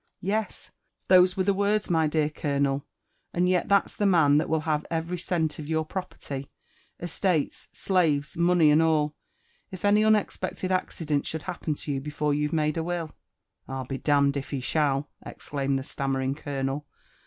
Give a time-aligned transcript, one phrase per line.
[0.35, 0.71] ''Yes,
[1.11, 2.87] Jhose were the words, my^dear colonel:
[3.35, 6.47] and yet that's the man that will have every cent of your pro|ierty,
[6.99, 9.15] estates, slaves, money and all,
[9.69, 13.11] if any unexpected accident should happen to you before you've made a will."
[13.67, 16.87] "I'll be d— d if he shall!" exclaimed the stammering colonel.